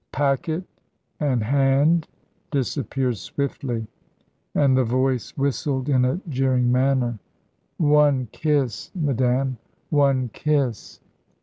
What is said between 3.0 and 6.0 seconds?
swiftly, and the voice whistled